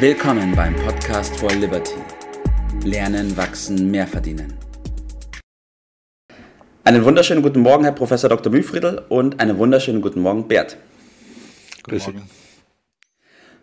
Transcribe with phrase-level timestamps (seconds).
[0.00, 1.96] Willkommen beim Podcast for Liberty.
[2.84, 4.56] Lernen, wachsen, mehr verdienen.
[6.84, 8.52] Einen wunderschönen guten Morgen, Herr Professor Dr.
[8.52, 10.76] Mühlfriedl und einen wunderschönen guten Morgen, Bert.
[11.82, 12.14] Grüß Sie.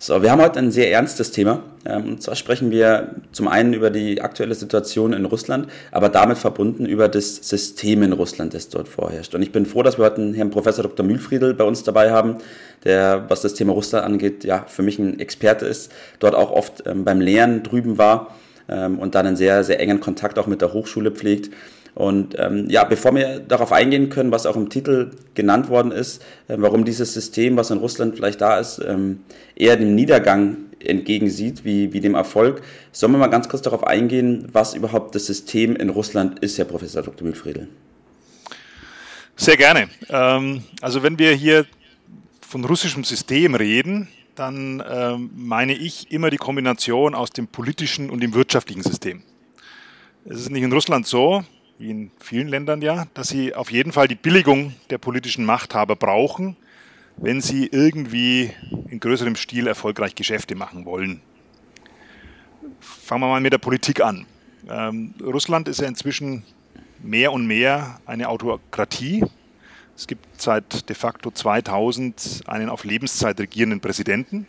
[0.06, 1.64] So, wir haben heute ein sehr ernstes Thema.
[1.84, 6.38] Ähm, und zwar sprechen wir zum einen über die aktuelle Situation in Russland, aber damit
[6.38, 9.34] verbunden über das System in Russland, das dort vorherrscht.
[9.34, 11.04] Und ich bin froh, dass wir heute Herrn Professor Dr.
[11.04, 12.38] Mühlfriedl bei uns dabei haben,
[12.84, 16.84] der, was das Thema Russland angeht, ja, für mich ein Experte ist, dort auch oft
[16.86, 18.36] ähm, beim Lehren drüben war
[18.70, 21.50] ähm, und dann einen sehr, sehr engen Kontakt auch mit der Hochschule pflegt.
[21.96, 26.22] Und ähm, ja, bevor wir darauf eingehen können, was auch im Titel genannt worden ist,
[26.50, 29.22] äh, warum dieses System, was in Russland vielleicht da ist, ähm,
[29.56, 34.50] eher dem Niedergang entgegensieht wie, wie dem Erfolg, sollen wir mal ganz kurz darauf eingehen,
[34.52, 37.26] was überhaupt das System in Russland ist, Herr Professor Dr.
[37.26, 37.70] Mühlfriedl.
[39.38, 39.88] Sehr gerne.
[40.10, 41.66] Ähm, also wenn wir hier
[42.42, 48.22] von russischem System reden, dann ähm, meine ich immer die Kombination aus dem politischen und
[48.22, 49.24] dem wirtschaftlichen System.
[50.26, 51.44] Es ist nicht in Russland so,
[51.78, 55.96] wie in vielen Ländern ja, dass sie auf jeden Fall die Billigung der politischen Machthaber
[55.96, 56.56] brauchen,
[57.18, 58.52] wenn sie irgendwie
[58.90, 61.22] in größerem Stil erfolgreich Geschäfte machen wollen.
[62.80, 64.26] Fangen wir mal mit der Politik an.
[64.70, 66.44] Ähm, Russland ist ja inzwischen
[67.04, 69.24] mehr und mehr eine Autokratie.
[69.96, 74.48] Es gibt seit de facto 2000 einen auf Lebenszeit regierenden Präsidenten,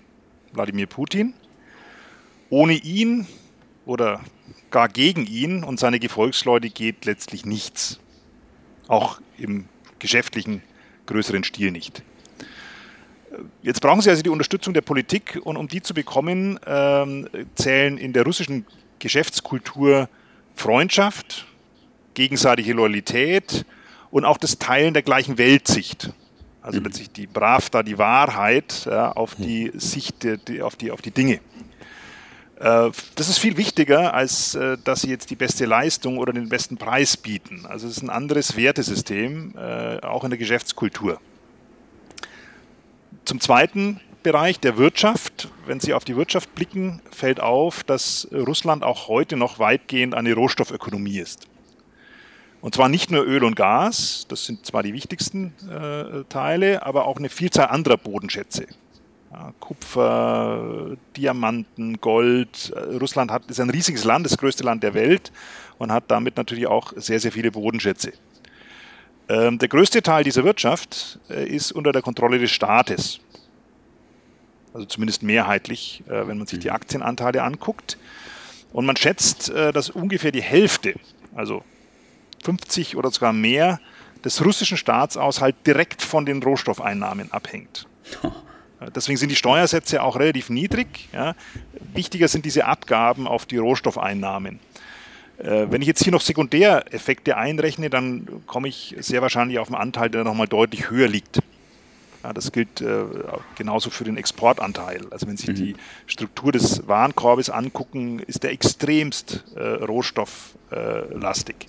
[0.52, 1.34] Wladimir Putin.
[2.50, 3.27] Ohne ihn
[3.84, 4.20] oder
[4.77, 7.98] gar gegen ihn und seine Gefolgsleute geht letztlich nichts.
[8.88, 9.64] Auch im
[10.00, 10.62] geschäftlichen
[11.06, 12.02] größeren Stil nicht.
[13.62, 17.97] Jetzt brauchen Sie also die Unterstützung der Politik und um die zu bekommen, ähm, zählen
[17.97, 18.66] in der russischen
[18.98, 20.10] Geschäftskultur
[20.54, 21.47] Freundschaft,
[22.12, 23.64] gegenseitige Loyalität
[24.10, 26.12] und auch das Teilen der gleichen Weltsicht.
[26.60, 26.84] Also mhm.
[26.84, 30.16] letztlich die Pravda, die Wahrheit ja, auf die Sicht,
[30.48, 31.41] die, auf, die, auf die Dinge.
[32.59, 36.49] Äh, das ist viel wichtiger, als äh, dass sie jetzt die beste Leistung oder den
[36.49, 37.67] besten Preis bieten.
[37.67, 41.21] Also es ist ein anderes Wertesystem, äh, auch in der Geschäftskultur.
[43.25, 45.49] Zum zweiten Bereich der Wirtschaft.
[45.66, 50.33] Wenn Sie auf die Wirtschaft blicken, fällt auf, dass Russland auch heute noch weitgehend eine
[50.34, 51.47] Rohstoffökonomie ist.
[52.61, 55.55] Und zwar nicht nur Öl und Gas, das sind zwar die wichtigsten
[56.28, 58.66] Teile, aber auch eine Vielzahl anderer Bodenschätze.
[59.60, 62.72] Kupfer, Diamanten, Gold.
[63.00, 65.32] Russland hat, ist ein riesiges Land, das größte Land der Welt
[65.78, 68.12] und hat damit natürlich auch sehr, sehr viele Bodenschätze.
[69.28, 73.19] Ähm, der größte Teil dieser Wirtschaft äh, ist unter der Kontrolle des Staates.
[74.72, 76.75] Also zumindest mehrheitlich, äh, wenn man sich die mhm.
[76.75, 77.98] Aktienanteile anguckt.
[78.72, 80.94] Und man schätzt, äh, dass ungefähr die Hälfte,
[81.34, 81.65] also
[82.44, 83.81] 50 oder sogar mehr,
[84.25, 87.86] des russischen Staatshaushalts direkt von den Rohstoffeinnahmen abhängt.
[88.94, 91.08] Deswegen sind die Steuersätze auch relativ niedrig.
[91.12, 91.34] Ja.
[91.94, 94.60] Wichtiger sind diese Abgaben auf die Rohstoffeinnahmen.
[95.38, 99.76] Äh, wenn ich jetzt hier noch Sekundäreffekte einrechne, dann komme ich sehr wahrscheinlich auf einen
[99.76, 101.41] Anteil, der nochmal deutlich höher liegt.
[102.22, 103.04] Ja, das gilt äh,
[103.56, 105.03] genauso für den Exportanteil.
[105.10, 105.54] Also wenn Sie mhm.
[105.54, 105.76] die
[106.06, 111.68] Struktur des Warenkorbes angucken, ist der extremst äh, rohstofflastig.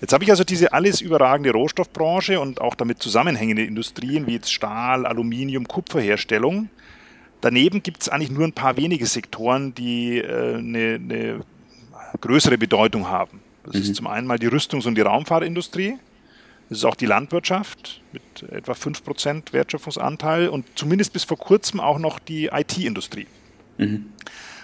[0.00, 4.52] Jetzt habe ich also diese alles überragende Rohstoffbranche und auch damit zusammenhängende Industrien wie jetzt
[4.52, 6.70] Stahl, Aluminium, Kupferherstellung.
[7.42, 11.40] Daneben gibt es eigentlich nur ein paar wenige Sektoren, die äh, eine, eine
[12.20, 13.40] größere Bedeutung haben.
[13.64, 13.82] Das mhm.
[13.82, 15.98] ist zum einen mal die Rüstungs- und die Raumfahrtindustrie.
[16.68, 21.98] Das ist auch die Landwirtschaft mit etwa 5% Wertschöpfungsanteil und zumindest bis vor kurzem auch
[21.98, 23.26] noch die IT-Industrie.
[23.76, 24.06] Mhm.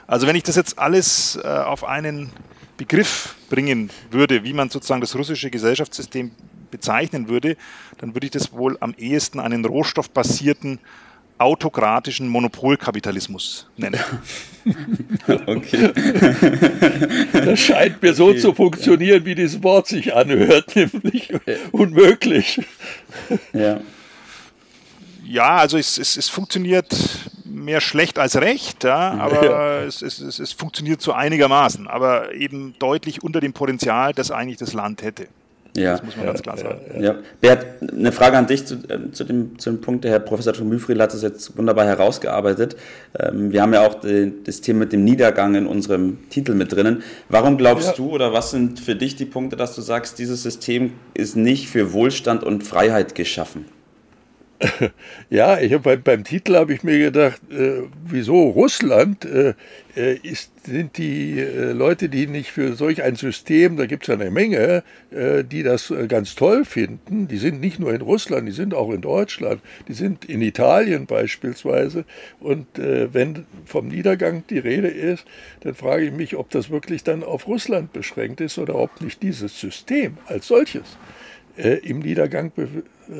[0.07, 2.31] Also wenn ich das jetzt alles äh, auf einen
[2.77, 6.31] Begriff bringen würde, wie man sozusagen das russische Gesellschaftssystem
[6.71, 7.57] bezeichnen würde,
[7.99, 10.81] dann würde ich das wohl am ehesten einen rohstoffbasierten
[11.39, 14.01] autokratischen Monopolkapitalismus nennen.
[15.47, 15.93] okay.
[17.33, 18.39] Das scheint mir so okay.
[18.39, 21.33] zu funktionieren, wie dieses Wort sich anhört, nämlich
[21.73, 22.61] unmöglich.
[23.53, 23.81] Ja.
[25.25, 26.95] Ja, also es, es, es funktioniert
[27.57, 29.79] mehr schlecht als recht, ja, aber ja.
[29.81, 34.59] Es, es, es, es funktioniert so einigermaßen, aber eben deutlich unter dem Potenzial, das eigentlich
[34.59, 35.27] das Land hätte.
[35.77, 36.81] Ja, das muss man ja, ganz klar sagen.
[36.95, 37.15] Ja, ja.
[37.41, 40.05] Bert, eine Frage an dich zu, äh, zu, dem, zu dem Punkt.
[40.05, 42.77] Der Herr Professor Mühlfried hat das jetzt wunderbar herausgearbeitet.
[43.19, 43.97] Ähm, wir haben ja auch
[44.45, 47.03] das Thema mit dem Niedergang in unserem Titel mit drinnen.
[47.29, 47.95] Warum glaubst ja.
[47.95, 51.69] du oder was sind für dich die Punkte, dass du sagst, dieses System ist nicht
[51.69, 53.67] für Wohlstand und Freiheit geschaffen?
[55.29, 59.55] Ja, ich hab beim, beim Titel habe ich mir gedacht, äh, wieso Russland äh,
[59.97, 64.09] äh, ist, sind die äh, Leute, die nicht für solch ein System, da gibt es
[64.09, 67.29] ja eine Menge, äh, die das äh, ganz toll finden.
[67.29, 71.07] Die sind nicht nur in Russland, die sind auch in Deutschland, die sind in Italien
[71.07, 72.05] beispielsweise.
[72.41, 75.25] Und wenn vom Niedergang die Rede ist,
[75.61, 79.23] dann frage ich mich, ob das wirklich dann auf Russland beschränkt ist oder ob nicht
[79.23, 80.99] dieses System als solches
[81.57, 82.67] im Niedergang äh,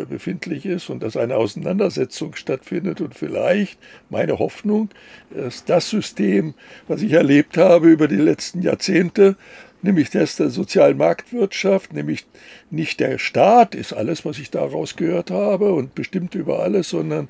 [0.09, 3.79] befindlich ist und dass eine Auseinandersetzung stattfindet und vielleicht
[4.11, 4.91] meine Hoffnung,
[5.31, 6.55] dass das System,
[6.89, 9.37] was ich erlebt habe über die letzten Jahrzehnte,
[9.83, 12.27] nämlich das der sozialen Marktwirtschaft, nämlich
[12.71, 17.29] nicht der Staat ist alles, was ich daraus gehört habe und bestimmt über alles, sondern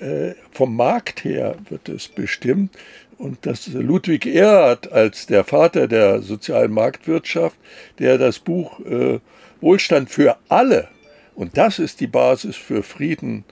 [0.00, 2.76] äh, vom Markt her wird es bestimmt.
[3.16, 7.56] Und dass Ludwig Erhard als der Vater der sozialen Marktwirtschaft,
[7.98, 9.20] der das Buch äh,
[9.60, 10.88] Wohlstand für alle
[11.34, 13.44] und das ist die Basis für Frieden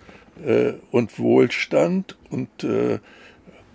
[0.44, 2.98] äh, und Wohlstand und äh,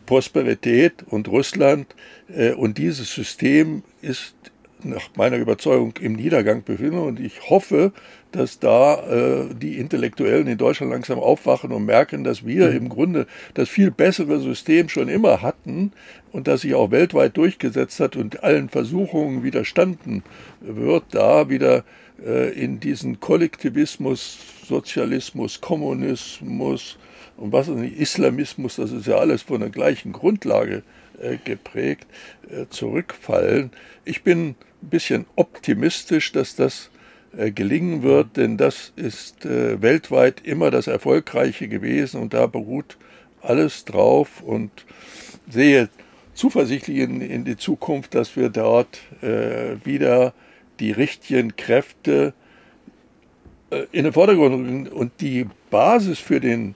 [0.05, 1.93] Prosperität und Russland.
[2.29, 4.35] Äh, und dieses System ist
[4.83, 6.99] nach meiner Überzeugung im Niedergang befinden.
[6.99, 7.91] Und ich hoffe,
[8.31, 12.77] dass da äh, die Intellektuellen in Deutschland langsam aufwachen und merken, dass wir mhm.
[12.77, 15.91] im Grunde das viel bessere System schon immer hatten
[16.31, 20.23] und das sich auch weltweit durchgesetzt hat und allen Versuchungen widerstanden
[20.61, 21.83] wird, da wieder
[22.25, 24.37] äh, in diesen Kollektivismus,
[24.67, 26.97] Sozialismus, Kommunismus
[27.37, 30.83] und was nicht, Islamismus, das ist ja alles von der gleichen Grundlage
[31.21, 32.07] äh, geprägt,
[32.49, 33.71] äh, zurückfallen.
[34.05, 36.89] Ich bin ein bisschen optimistisch, dass das
[37.53, 42.97] gelingen wird, denn das ist weltweit immer das Erfolgreiche gewesen und da beruht
[43.41, 44.71] alles drauf und
[45.47, 45.89] sehe
[46.33, 50.33] zuversichtlich in, in die Zukunft, dass wir dort wieder
[50.79, 52.33] die richtigen Kräfte
[53.69, 56.73] äh, in den Vordergrund rücken und die Basis für, den, äh,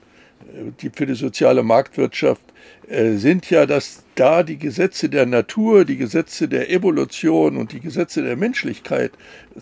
[0.80, 2.42] die, für die soziale Marktwirtschaft
[2.88, 7.80] äh, sind ja, dass da die Gesetze der Natur, die Gesetze der Evolution und die
[7.80, 9.12] Gesetze der Menschlichkeit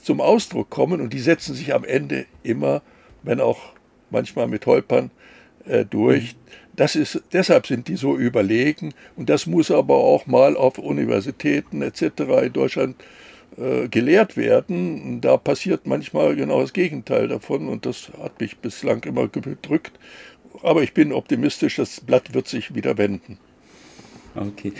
[0.02, 2.82] zum Ausdruck kommen und die setzen sich am Ende immer,
[3.22, 3.72] wenn auch
[4.10, 5.10] manchmal mit Holpern,
[5.90, 6.36] durch.
[6.74, 11.82] Das ist, deshalb sind die so überlegen und das muss aber auch mal auf Universitäten
[11.82, 12.02] etc.
[12.44, 12.96] in Deutschland
[13.56, 15.20] äh, gelehrt werden.
[15.20, 19.92] Da passiert manchmal genau das Gegenteil davon und das hat mich bislang immer gedrückt.
[20.62, 23.38] Aber ich bin optimistisch, das Blatt wird sich wieder wenden.
[24.36, 24.72] Okay,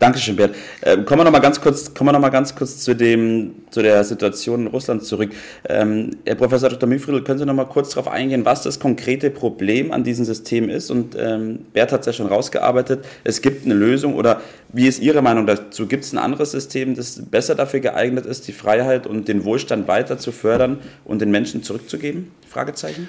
[0.00, 0.56] Dankeschön, Bert.
[0.82, 3.54] Ähm, kommen wir noch mal ganz kurz, kommen wir noch mal ganz kurz zu dem,
[3.70, 5.30] zu der Situation in Russland zurück.
[5.68, 6.88] Ähm, Herr Professor Dr.
[6.88, 10.68] Müfriedl, können Sie noch mal kurz darauf eingehen, was das konkrete Problem an diesem System
[10.68, 10.90] ist?
[10.90, 13.04] Und ähm, Bert hat es ja schon rausgearbeitet.
[13.22, 14.40] Es gibt eine Lösung oder
[14.72, 15.86] wie ist Ihre Meinung dazu?
[15.86, 19.86] Gibt es ein anderes System, das besser dafür geeignet ist, die Freiheit und den Wohlstand
[19.86, 22.32] weiter zu fördern und den Menschen zurückzugeben?
[22.48, 23.06] Fragezeichen.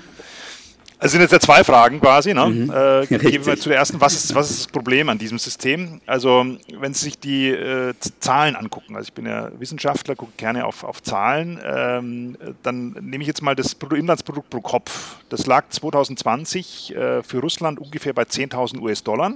[1.02, 2.34] Also sind jetzt ja zwei Fragen quasi.
[2.34, 2.46] Ne?
[2.46, 2.70] Mhm.
[2.70, 4.02] Äh, gehen wir zu der ersten.
[4.02, 6.02] Was ist, was ist das Problem an diesem System?
[6.06, 6.46] Also
[6.78, 10.84] wenn Sie sich die äh, Zahlen angucken, also ich bin ja Wissenschaftler, gucke gerne auf,
[10.84, 15.16] auf Zahlen, ähm, dann nehme ich jetzt mal das Bruttoinlandsprodukt pro Kopf.
[15.30, 19.36] Das lag 2020 äh, für Russland ungefähr bei 10.000 US-Dollar.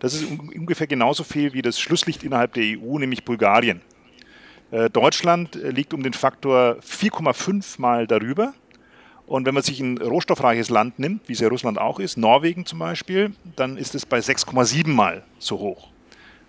[0.00, 3.82] Das ist ungefähr genauso viel wie das Schlusslicht innerhalb der EU, nämlich Bulgarien.
[4.72, 8.52] Äh, Deutschland äh, liegt um den Faktor 4,5 mal darüber.
[9.32, 12.66] Und wenn man sich ein rohstoffreiches Land nimmt, wie es ja Russland auch ist, Norwegen
[12.66, 15.88] zum Beispiel, dann ist es bei 6,7 Mal so hoch.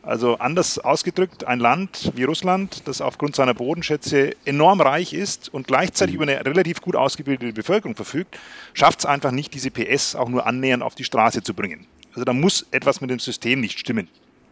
[0.02, 5.66] Also anders ausgedrückt, ein Land wie Russland, das aufgrund seiner Bodenschätze enorm reich ist und
[5.66, 8.38] gleichzeitig über eine relativ gut ausgebildete Bevölkerung verfügt,
[8.74, 11.88] schafft es einfach nicht, diese PS auch nur annähernd auf die Straße zu bringen.
[12.12, 14.10] Also da muss etwas mit dem System nicht stimmen.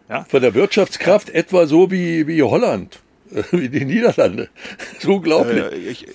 [0.07, 0.23] Ja?
[0.23, 3.01] Von der Wirtschaftskraft etwa so wie, wie Holland,
[3.51, 4.47] wie die Niederlande.
[4.99, 5.65] So unglaublich.
[5.65, 6.07] Äh, ich,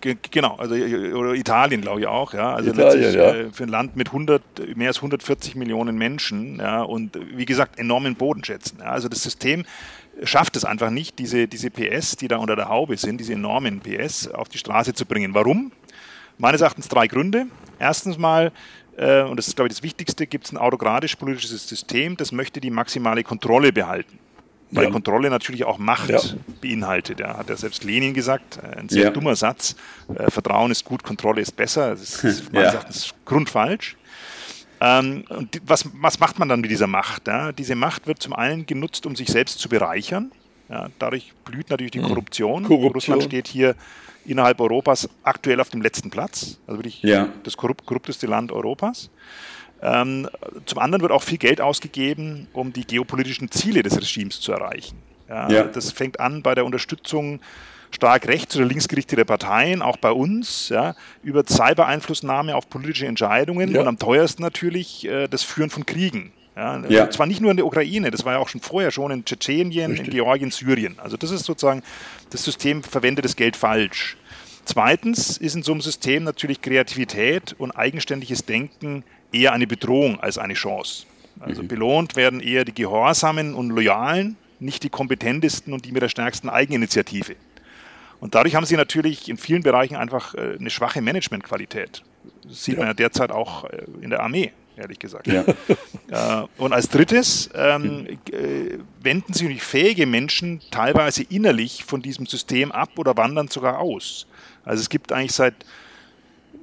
[0.00, 2.54] Genau, also oder Italien glaube ich auch, ja.
[2.54, 3.34] Also Italien, ja.
[3.34, 7.78] Äh, für ein Land mit 100, mehr als 140 Millionen Menschen, ja, und wie gesagt
[7.78, 8.78] enormen Bodenschätzen.
[8.80, 8.86] Ja.
[8.86, 9.64] Also das System
[10.22, 13.80] schafft es einfach nicht, diese, diese PS, die da unter der Haube sind, diese enormen
[13.80, 15.34] PS, auf die Straße zu bringen.
[15.34, 15.72] Warum?
[16.38, 17.46] Meines Erachtens drei Gründe.
[17.80, 18.52] Erstens mal,
[18.96, 22.60] äh, und das ist glaube ich das Wichtigste, gibt es ein autokratisch-politisches System, das möchte
[22.60, 24.18] die maximale Kontrolle behalten
[24.70, 24.90] weil ja.
[24.90, 26.20] Kontrolle natürlich auch Macht ja.
[26.60, 27.20] beinhaltet.
[27.20, 29.10] Ja, hat ja selbst Lenin gesagt, ein sehr ja.
[29.10, 29.76] dummer Satz.
[30.14, 31.90] Äh, Vertrauen ist gut, Kontrolle ist besser.
[31.90, 33.96] Das ist meines Erachtens grundfalsch.
[34.80, 37.24] Ähm, und was, was macht man dann mit dieser Macht?
[37.58, 40.30] Diese Macht wird zum einen genutzt, um sich selbst zu bereichern.
[40.98, 42.08] Dadurch blüht natürlich die hm.
[42.08, 42.64] Korruption.
[42.64, 42.92] Korruption.
[42.92, 43.74] Russland steht hier
[44.26, 46.58] innerhalb Europas aktuell auf dem letzten Platz.
[46.66, 47.02] Also wirklich
[47.42, 49.08] das korrupt, korrupteste Land Europas.
[49.80, 50.28] Ähm,
[50.66, 54.98] zum anderen wird auch viel Geld ausgegeben, um die geopolitischen Ziele des Regimes zu erreichen.
[55.28, 55.64] Ja, ja.
[55.64, 57.40] Das fängt an bei der Unterstützung
[57.90, 63.86] stark rechts- oder linksgerichtete Parteien, auch bei uns, ja, über Cyber-Einflussnahme auf politische Entscheidungen und
[63.86, 66.32] am teuersten natürlich äh, das Führen von Kriegen.
[66.56, 67.08] Ja, ja.
[67.08, 69.92] Zwar nicht nur in der Ukraine, das war ja auch schon vorher schon in Tschetschenien,
[69.92, 70.08] Richtig.
[70.08, 70.98] in Georgien, Syrien.
[70.98, 71.82] Also das ist sozusagen,
[72.30, 74.16] das System verwendet das Geld falsch.
[74.64, 80.38] Zweitens ist in so einem System natürlich Kreativität und eigenständiges Denken eher eine Bedrohung als
[80.38, 81.06] eine Chance.
[81.40, 81.68] Also mhm.
[81.68, 86.48] belohnt werden eher die Gehorsamen und Loyalen, nicht die kompetentesten und die mit der stärksten
[86.48, 87.36] Eigeninitiative.
[88.20, 92.02] Und dadurch haben sie natürlich in vielen Bereichen einfach äh, eine schwache Managementqualität.
[92.44, 92.80] Das sieht ja.
[92.80, 95.26] man ja derzeit auch äh, in der Armee, ehrlich gesagt.
[95.26, 95.44] Ja.
[96.10, 98.18] Äh, und als drittes ähm,
[99.02, 104.26] wenden sich fähige Menschen teilweise innerlich von diesem System ab oder wandern sogar aus.
[104.64, 105.54] Also es gibt eigentlich seit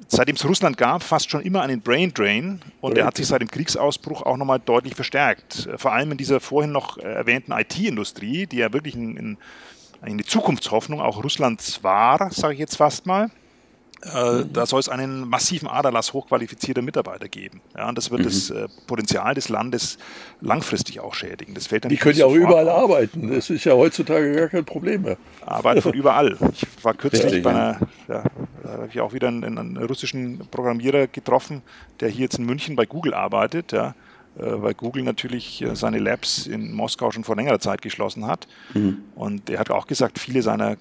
[0.08, 3.42] seitdem es Russland gab, fast schon immer einen Brain Drain und der hat sich seit
[3.42, 5.70] dem Kriegsausbruch auch nochmal deutlich verstärkt.
[5.78, 9.38] Vor allem in dieser vorhin noch erwähnten IT-Industrie, die ja wirklich ein, ein,
[10.02, 13.30] eine Zukunftshoffnung auch Russlands war, sage ich jetzt fast mal.
[14.04, 14.54] Äh, mhm.
[14.54, 17.62] Da soll es einen massiven Aderlass hochqualifizierter Mitarbeiter geben.
[17.76, 18.26] Ja, und das wird mhm.
[18.26, 19.98] das äh, Potenzial des Landes
[20.42, 21.54] langfristig auch schädigen.
[21.54, 22.84] Das fällt dann Die können ja auch überall auf.
[22.84, 23.34] arbeiten.
[23.34, 25.18] Das ist ja heutzutage gar kein Problem mehr.
[25.46, 26.38] Arbeiten von überall.
[26.54, 28.24] Ich war kürzlich Richtig, bei einer, ja,
[28.64, 31.62] da habe ich auch wieder einen, einen, russischen Programmierer getroffen,
[32.00, 33.72] der hier jetzt in München bei Google arbeitet.
[33.72, 33.96] Ja
[34.38, 38.48] äh, weil Google natürlich seine Labs in Moskau schon vor längerer Zeit geschlossen hat.
[38.74, 38.98] Mhm.
[39.16, 40.78] Und er hat auch gesagt, viele seiner äh,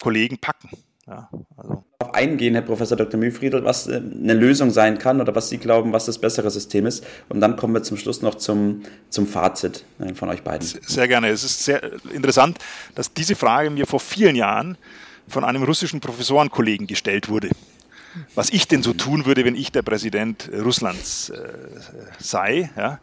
[0.00, 0.70] Kollegen packen.
[1.10, 1.84] Ja, also.
[1.98, 3.18] Auf eingehen, Herr Professor Dr.
[3.18, 6.86] Mühlfriedl, was äh, eine Lösung sein kann oder was Sie glauben, was das bessere System
[6.86, 7.04] ist.
[7.28, 10.66] Und dann kommen wir zum Schluss noch zum, zum Fazit äh, von euch beiden.
[10.66, 11.28] Sehr gerne.
[11.28, 12.58] Es ist sehr interessant,
[12.94, 14.78] dass diese Frage mir vor vielen Jahren
[15.26, 17.50] von einem russischen Professorenkollegen gestellt wurde.
[18.34, 21.48] Was ich denn so tun würde, wenn ich der Präsident Russlands äh,
[22.18, 22.70] sei.
[22.76, 23.00] Ja?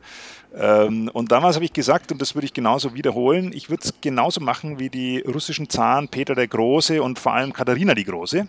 [0.56, 3.94] Ähm, und damals habe ich gesagt, und das würde ich genauso wiederholen, ich würde es
[4.02, 8.48] genauso machen wie die russischen Zaren Peter der Große und vor allem Katharina die Große.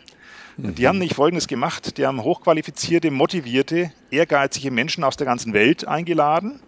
[0.57, 0.75] Mhm.
[0.75, 5.87] Die haben nicht Folgendes gemacht, die haben hochqualifizierte, motivierte, ehrgeizige Menschen aus der ganzen Welt
[5.87, 6.61] eingeladen.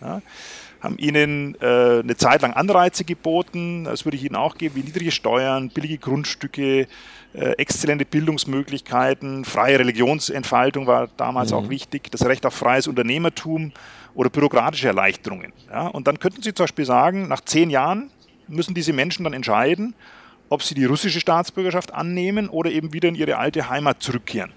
[0.00, 0.22] Ja,
[0.80, 4.82] haben ihnen äh, eine Zeit lang Anreize geboten, das würde ich ihnen auch geben, wie
[4.82, 6.86] niedrige Steuern, billige Grundstücke,
[7.32, 11.58] äh, exzellente Bildungsmöglichkeiten, freie Religionsentfaltung war damals mhm.
[11.58, 13.72] auch wichtig, das Recht auf freies Unternehmertum
[14.14, 15.52] oder bürokratische Erleichterungen.
[15.68, 15.86] Ja?
[15.86, 18.10] Und dann könnten Sie zum Beispiel sagen, nach zehn Jahren
[18.48, 19.94] müssen diese Menschen dann entscheiden,
[20.48, 24.52] ob sie die russische Staatsbürgerschaft annehmen oder eben wieder in ihre alte Heimat zurückkehren.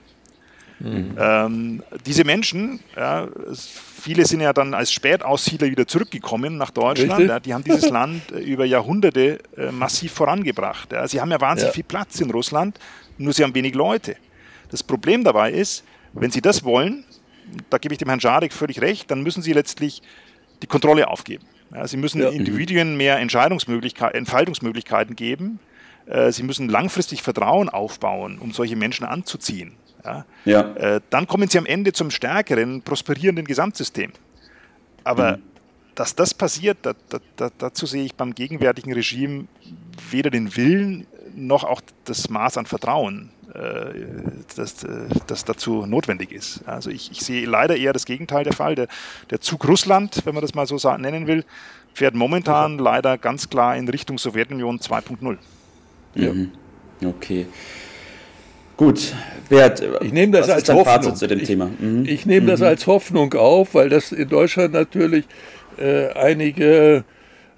[0.83, 1.15] Mhm.
[1.17, 7.39] Ähm, diese Menschen, ja, viele sind ja dann als Spätaussiedler wieder zurückgekommen nach Deutschland, ja,
[7.39, 10.91] die haben dieses Land äh, über Jahrhunderte äh, massiv vorangebracht.
[10.91, 11.07] Ja.
[11.07, 12.79] Sie haben ja wahnsinnig viel Platz in Russland,
[13.17, 14.17] nur sie haben wenig Leute.
[14.71, 17.05] Das Problem dabei ist, wenn sie das wollen,
[17.69, 20.01] da gebe ich dem Herrn Schadek völlig recht, dann müssen Sie letztlich
[20.61, 21.45] die Kontrolle aufgeben.
[21.85, 22.21] Sie müssen.
[22.21, 25.59] Individuen mehr Entscheidungsmöglichkeiten, Entfaltungsmöglichkeiten geben.
[26.05, 29.73] Äh, Sie müssen langfristig Vertrauen aufbauen, um solche Menschen anzuziehen.
[30.05, 30.25] Ja?
[30.45, 30.61] ja.
[30.75, 34.11] Äh, dann kommen Sie am Ende zum stärkeren, prosperierenden Gesamtsystem.
[35.03, 35.43] Aber mhm.
[35.95, 39.45] dass das passiert, da, da, da, dazu sehe ich beim gegenwärtigen Regime
[40.09, 43.29] weder den Willen noch auch das Maß an Vertrauen.
[43.53, 43.93] Äh,
[44.55, 44.89] das, äh,
[45.27, 46.61] das dazu notwendig ist.
[46.65, 48.75] Also ich, ich, sehe leider eher das Gegenteil der Fall.
[48.75, 48.87] Der,
[49.29, 51.45] der Zug Russland, wenn man das mal so nennen will,
[51.93, 52.83] fährt momentan ja.
[52.83, 55.37] leider ganz klar in Richtung Sowjetunion 2.0.
[56.15, 56.33] Ja.
[56.33, 56.51] Mhm.
[57.03, 57.47] Okay.
[58.77, 59.13] Gut,
[59.49, 61.15] Bert, ich nehme das als Hoffnung.
[61.15, 61.69] zu dem ich, Thema?
[61.79, 62.05] Mhm.
[62.07, 62.47] Ich nehme mhm.
[62.47, 65.25] das als Hoffnung auf, weil das in Deutschland natürlich
[65.77, 67.03] äh, einige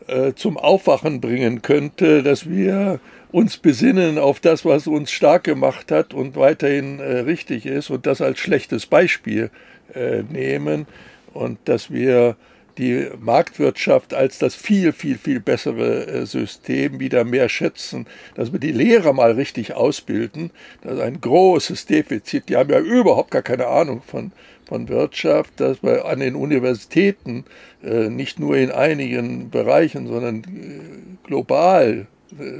[0.07, 2.99] äh, zum Aufwachen bringen könnte, dass wir
[3.31, 8.05] uns besinnen auf das, was uns stark gemacht hat und weiterhin äh, richtig ist und
[8.05, 9.49] das als schlechtes Beispiel
[9.93, 10.85] äh, nehmen
[11.33, 12.35] und dass wir
[12.77, 18.05] die Marktwirtschaft als das viel, viel, viel bessere äh, System wieder mehr schätzen,
[18.35, 20.51] dass wir die Lehrer mal richtig ausbilden.
[20.81, 22.49] Das ist ein großes Defizit.
[22.49, 24.31] Die haben ja überhaupt gar keine Ahnung von,
[24.65, 27.45] von Wirtschaft, dass wir an den Universitäten
[27.83, 32.07] äh, nicht nur in einigen Bereichen, sondern äh, global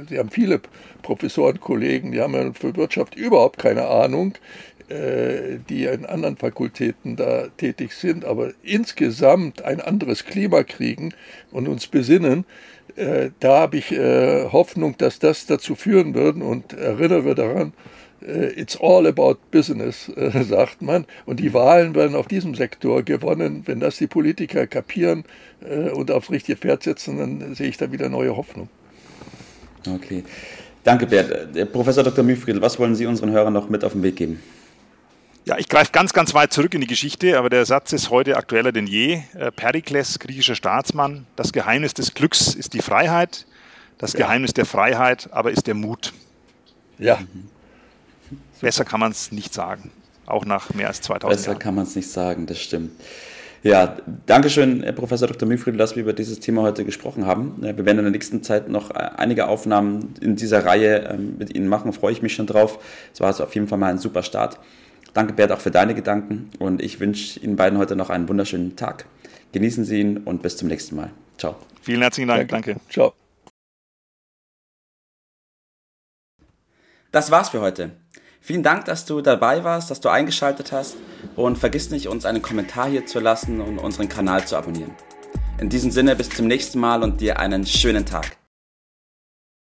[0.08, 0.60] Sie haben viele
[1.02, 4.34] Professorenkollegen, die haben ja für Wirtschaft überhaupt keine Ahnung,
[4.88, 11.12] die in anderen Fakultäten da tätig sind, aber insgesamt ein anderes Klima kriegen
[11.50, 12.44] und uns besinnen.
[12.94, 17.72] Äh, da habe ich äh, Hoffnung, dass das dazu führen wird und erinnere daran,
[18.18, 20.10] It's all about business,
[20.48, 21.04] sagt man.
[21.26, 23.62] Und die Wahlen werden auf diesem Sektor gewonnen.
[23.66, 25.24] Wenn das die Politiker kapieren
[25.92, 28.70] und aufs richtige Pferd setzen, dann sehe ich da wieder neue Hoffnung.
[29.86, 30.24] Okay.
[30.82, 31.56] Danke, Bert.
[31.56, 32.24] Äh, Professor Dr.
[32.24, 34.40] Mühlfriedl, was wollen Sie unseren Hörern noch mit auf den Weg geben?
[35.46, 38.36] Ja, ich greife ganz, ganz weit zurück in die Geschichte, aber der Satz ist heute
[38.36, 39.22] aktueller denn je.
[39.34, 43.46] Äh, Perikles, griechischer Staatsmann, das Geheimnis des Glücks ist die Freiheit.
[43.96, 46.12] Das Geheimnis der Freiheit aber ist der Mut.
[46.98, 47.20] Ja.
[48.60, 49.92] Besser kann man es nicht sagen.
[50.26, 51.58] Auch nach mehr als 2000 Besser Jahren.
[51.60, 52.90] kann man es nicht sagen, das stimmt.
[53.62, 55.48] Ja, Dankeschön, Herr Professor Dr.
[55.48, 57.54] Mühlfried, dass wir über dieses Thema heute gesprochen haben.
[57.60, 61.68] Wir werden in der nächsten Zeit noch einige Aufnahmen in dieser Reihe ähm, mit Ihnen
[61.68, 62.80] machen, freue ich mich schon drauf.
[63.14, 64.58] Es war also auf jeden Fall mal ein super Start.
[65.16, 68.76] Danke, Bert, auch für deine Gedanken und ich wünsche Ihnen beiden heute noch einen wunderschönen
[68.76, 69.06] Tag.
[69.52, 71.10] Genießen Sie ihn und bis zum nächsten Mal.
[71.38, 71.56] Ciao.
[71.80, 72.50] Vielen herzlichen Dank.
[72.50, 72.74] Danke.
[72.74, 72.92] Danke.
[72.92, 73.14] Ciao.
[77.12, 77.92] Das war's für heute.
[78.42, 80.98] Vielen Dank, dass du dabei warst, dass du eingeschaltet hast
[81.34, 84.94] und vergiss nicht, uns einen Kommentar hier zu lassen und unseren Kanal zu abonnieren.
[85.58, 88.36] In diesem Sinne, bis zum nächsten Mal und dir einen schönen Tag.